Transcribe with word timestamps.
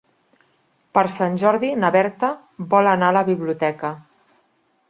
Per 0.97 1.03
Sant 1.17 1.37
Jordi 1.43 1.69
na 1.83 1.93
Berta 1.97 2.31
vol 2.75 2.93
anar 2.97 3.13
a 3.15 3.15
la 3.19 3.25
biblioteca. 3.31 3.93